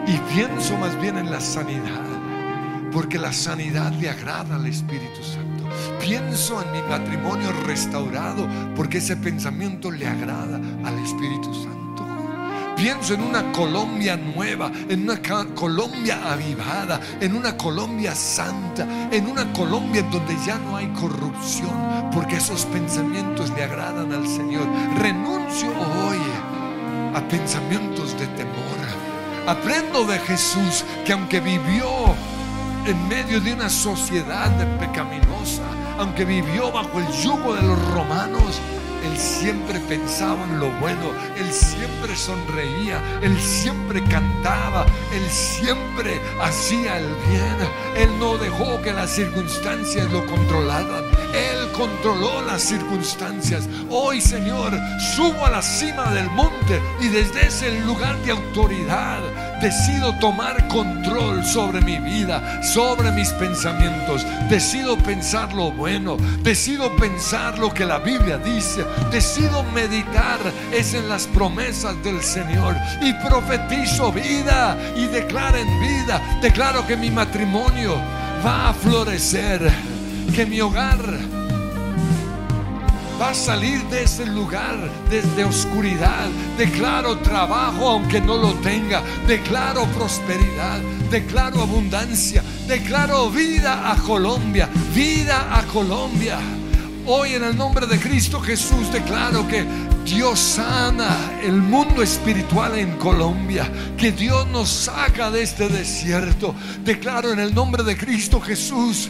[0.06, 2.13] Y pienso más bien en la sanidad
[2.94, 5.64] porque la sanidad le agrada al Espíritu Santo.
[6.00, 11.74] Pienso en mi matrimonio restaurado porque ese pensamiento le agrada al Espíritu Santo.
[12.76, 15.20] Pienso en una Colombia nueva, en una
[15.56, 22.38] Colombia avivada, en una Colombia santa, en una Colombia donde ya no hay corrupción, porque
[22.38, 24.68] esos pensamientos le agradan al Señor.
[25.00, 26.20] Renuncio hoy
[27.16, 28.64] a pensamientos de temor.
[29.48, 32.16] Aprendo de Jesús que aunque vivió
[32.86, 35.64] en medio de una sociedad pecaminosa,
[35.98, 38.60] aunque vivió bajo el yugo de los romanos,
[39.04, 47.00] él siempre pensaba en lo bueno, Él siempre sonreía, Él siempre cantaba, Él siempre hacía
[47.00, 47.58] el bien.
[47.98, 51.04] Él no dejó que las circunstancias lo controlaran.
[51.34, 53.68] Él controló las circunstancias.
[53.90, 54.72] Hoy, Señor,
[55.16, 59.20] subo a la cima del monte y desde ese lugar de autoridad
[59.62, 64.26] decido tomar control sobre mi vida, sobre mis pensamientos.
[64.50, 70.40] Decido pensar lo bueno, decido pensar lo que la Biblia dice, decido meditar.
[70.72, 72.76] Es en las promesas del Señor.
[73.02, 77.96] Y profetizo vida y declaro en vida, declaro que mi matrimonio
[78.46, 79.72] va a florecer,
[80.36, 81.33] que mi hogar
[83.24, 84.76] va a salir de ese lugar
[85.10, 86.28] desde oscuridad.
[86.58, 89.02] Declaro trabajo aunque no lo tenga.
[89.26, 90.82] Declaro prosperidad.
[91.10, 92.44] Declaro abundancia.
[92.68, 96.38] Declaro vida a Colombia, vida a Colombia.
[97.06, 99.64] Hoy en el nombre de Cristo Jesús declaro que
[100.04, 106.54] Dios sana el mundo espiritual en Colombia, que Dios nos saca de este desierto.
[106.84, 109.10] Declaro en el nombre de Cristo Jesús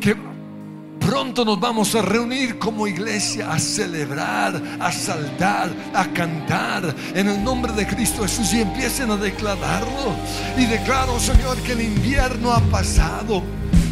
[0.00, 0.33] que
[1.04, 7.44] pronto nos vamos a reunir como iglesia a celebrar, a saltar, a cantar en el
[7.44, 10.14] nombre de Cristo Jesús y empiecen a declararlo.
[10.56, 13.42] Y declaro, Señor, que el invierno ha pasado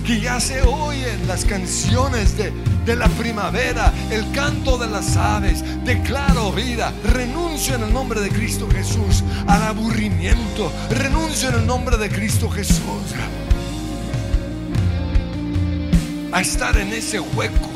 [0.07, 2.53] que ya se oyen las canciones de,
[2.85, 5.63] de la primavera, el canto de las aves.
[5.85, 11.97] Declaro vida, renuncio en el nombre de Cristo Jesús al aburrimiento, renuncio en el nombre
[11.99, 12.81] de Cristo Jesús
[16.33, 17.69] a estar en ese hueco.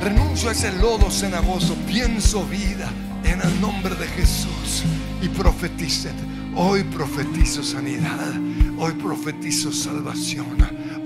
[0.00, 2.90] Renuncio a ese lodo cenagoso, pienso vida
[3.24, 4.84] en el nombre de Jesús
[5.20, 6.14] y profeticen.
[6.54, 8.32] Hoy profetizo sanidad,
[8.78, 10.56] hoy profetizo salvación,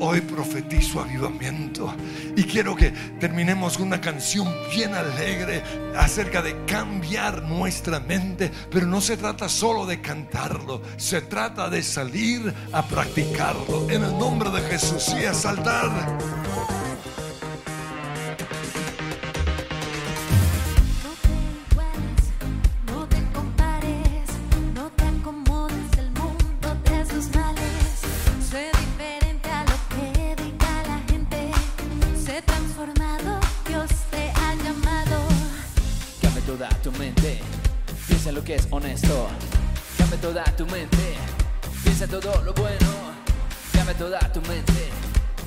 [0.01, 1.95] hoy profetizo avivamiento.
[2.37, 2.91] Y quiero que
[3.21, 5.63] terminemos con una canción bien alegre
[5.97, 8.51] acerca de cambiar nuestra mente.
[8.71, 14.19] Pero no se trata solo de cantarlo, se trata de salir a practicarlo en el
[14.19, 16.88] nombre de Jesús y a saltar.
[38.55, 39.29] Es honesto.
[39.97, 41.17] Cambia toda tu mente,
[41.83, 42.89] piensa en todo lo bueno.
[43.73, 44.91] Cambia toda tu mente,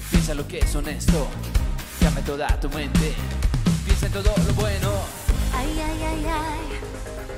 [0.10, 1.28] piensa en lo que es honesto.
[2.00, 3.14] Cambia toda tu mente,
[3.86, 4.90] piensa en todo lo bueno.
[5.56, 6.70] Ay, ay, ay, ay,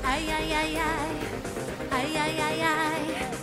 [0.04, 0.76] ay, ay, ay, ay,
[1.90, 3.33] ay, ay, ay, ay,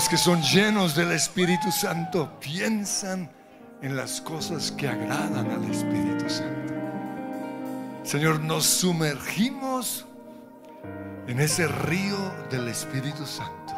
[0.00, 3.30] los que son llenos del Espíritu Santo piensan
[3.82, 6.72] en las cosas que agradan al Espíritu Santo.
[8.02, 10.06] Señor, nos sumergimos
[11.26, 12.16] en ese río
[12.50, 13.74] del Espíritu Santo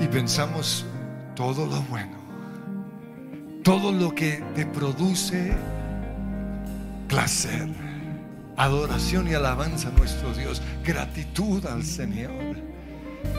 [0.00, 0.84] y pensamos
[1.36, 2.16] todo lo bueno,
[3.62, 5.52] todo lo que te produce
[7.06, 7.68] placer,
[8.56, 12.51] adoración y alabanza a nuestro Dios, gratitud al Señor.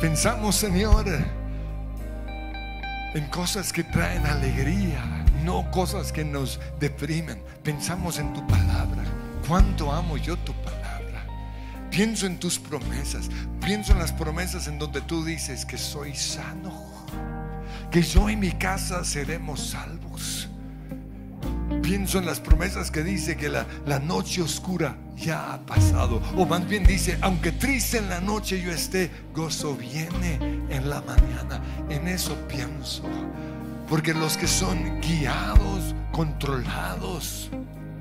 [0.02, 1.06] Pensamos, Señor,
[3.14, 7.42] en cosas que traen alegría, no cosas que nos deprimen.
[7.64, 9.04] Pensamos en tu palabra.
[9.48, 11.26] Cuánto amo yo tu palabra.
[11.90, 13.30] Pienso en tus promesas.
[13.64, 16.74] Pienso en las promesas en donde tú dices que soy sano,
[17.92, 20.03] que yo y mi casa seremos salvos.
[21.84, 26.22] Pienso en las promesas que dice que la, la noche oscura ya ha pasado.
[26.38, 31.02] O más bien dice, aunque triste en la noche yo esté, gozo viene en la
[31.02, 31.62] mañana.
[31.90, 33.04] En eso pienso.
[33.90, 37.52] Porque los que son guiados, controlados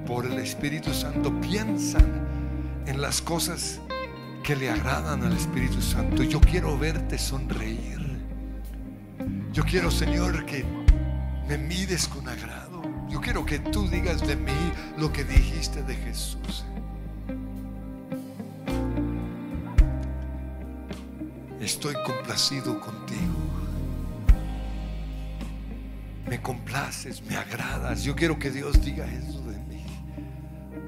[0.06, 3.80] por el Espíritu Santo, piensan en las cosas
[4.44, 6.22] que le agradan al Espíritu Santo.
[6.22, 8.00] Yo quiero verte sonreír.
[9.52, 10.64] Yo quiero, Señor, que
[11.48, 12.61] me mides con agrado.
[13.12, 16.64] Yo quiero que tú digas de mí lo que dijiste de Jesús.
[21.60, 23.36] Estoy complacido contigo.
[26.26, 28.02] Me complaces, me agradas.
[28.02, 29.84] Yo quiero que Dios diga eso de mí.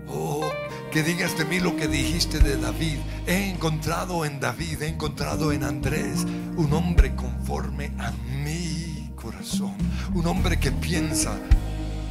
[0.09, 0.49] Oh,
[0.91, 3.01] que digas de mí lo que dijiste de David.
[3.27, 6.25] He encontrado en David, he encontrado en Andrés
[6.57, 8.13] un hombre conforme a
[8.43, 9.75] mi corazón.
[10.15, 11.39] Un hombre que piensa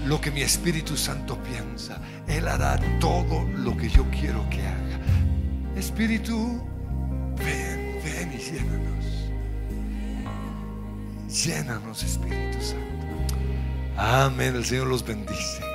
[0.06, 2.00] lo que mi Espíritu Santo piensa.
[2.28, 5.00] Él hará todo lo que yo quiero que haga.
[5.76, 6.62] Espíritu,
[7.38, 8.94] ven, ven y llénanos.
[11.30, 13.36] Llénanos, Espíritu Santo.
[13.98, 14.56] Amén.
[14.56, 15.73] El Señor los bendice.